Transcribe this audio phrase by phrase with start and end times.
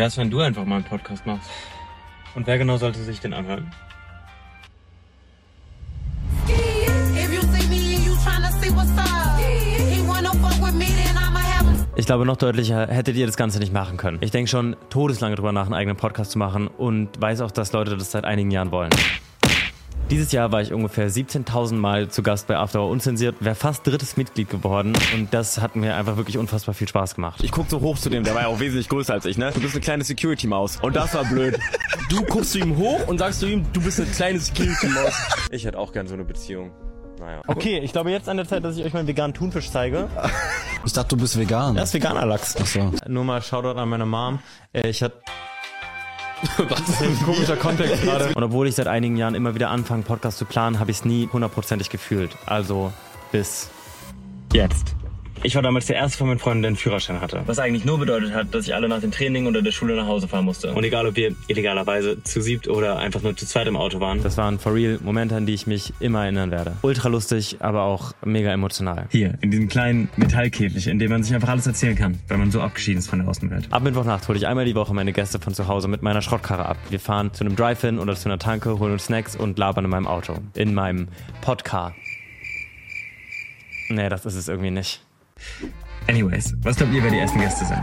[0.00, 1.50] wär's, wenn du einfach mal einen Podcast machst?
[2.34, 3.70] Und wer genau sollte sich den anhören?
[11.96, 14.16] Ich glaube, noch deutlicher hättet ihr das Ganze nicht machen können.
[14.22, 17.72] Ich denke schon todeslange drüber nach, einen eigenen Podcast zu machen und weiß auch, dass
[17.72, 18.90] Leute das seit einigen Jahren wollen.
[20.10, 23.86] Dieses Jahr war ich ungefähr 17.000 Mal zu Gast bei After Hour Unzensiert, wäre fast
[23.86, 27.40] drittes Mitglied geworden und das hat mir einfach wirklich unfassbar viel Spaß gemacht.
[27.44, 29.52] Ich guck so hoch zu dem, der war ja auch wesentlich größer als ich, ne?
[29.54, 30.78] Du bist eine kleine Security-Maus.
[30.82, 31.60] Und das war blöd.
[32.08, 35.14] Du guckst zu ihm hoch und sagst zu ihm, du bist eine kleine Security-Maus.
[35.52, 36.72] Ich hätte auch gern so eine Beziehung.
[37.20, 37.42] Naja.
[37.46, 40.08] Okay, ich glaube jetzt an der Zeit, dass ich euch meinen veganen Thunfisch zeige.
[40.84, 41.76] Ich dachte, du bist vegan.
[41.76, 42.56] Das ist veganer Lachs.
[42.60, 42.90] Ach so.
[43.06, 44.40] Nur mal Shoutout an meine Mom.
[44.72, 45.20] Äh, Ich hatte
[46.88, 48.32] ist ein komischer Kontext gerade.
[48.34, 51.04] Und obwohl ich seit einigen Jahren immer wieder anfange, Podcast zu planen, habe ich es
[51.04, 52.36] nie hundertprozentig gefühlt.
[52.46, 52.92] Also
[53.32, 53.70] bis
[54.52, 54.94] jetzt.
[55.42, 57.42] Ich war damals der erste von meinen Freunden, der einen Führerschein hatte.
[57.46, 60.06] Was eigentlich nur bedeutet hat, dass ich alle nach dem Training oder der Schule nach
[60.06, 60.74] Hause fahren musste.
[60.74, 64.22] Und egal, ob wir illegalerweise zu siebt oder einfach nur zu zweit im Auto waren.
[64.22, 66.76] Das waren for real Momente, an die ich mich immer erinnern werde.
[66.82, 69.06] Ultra lustig, aber auch mega emotional.
[69.10, 72.50] Hier, in diesem kleinen Metallkäfig, in dem man sich einfach alles erzählen kann, weil man
[72.50, 73.68] so abgeschieden ist von der Außenwelt.
[73.70, 76.66] Ab Mittwochnacht hole ich einmal die Woche meine Gäste von zu Hause mit meiner Schrottkarre
[76.66, 76.76] ab.
[76.90, 79.90] Wir fahren zu einem Drive-In oder zu einer Tanke, holen uns Snacks und labern in
[79.90, 80.34] meinem Auto.
[80.54, 81.08] In meinem
[81.40, 81.94] Podcar.
[83.88, 85.02] Nee, das ist es irgendwie nicht.
[86.08, 87.82] Anyways, was glaubt ihr, wer die ersten Gäste sind?